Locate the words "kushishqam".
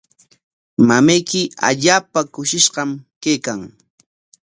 2.33-2.89